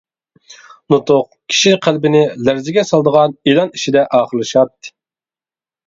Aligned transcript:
نۇتۇق 0.93 1.27
كىشى 1.51 1.75
قەلبىنى 1.85 2.23
لەرزىگە 2.47 2.87
سالىدىغان 2.93 3.39
ئېلان 3.51 3.73
ئىچىدە 3.79 4.07
ئاخىرلىشاتتى. 4.21 4.99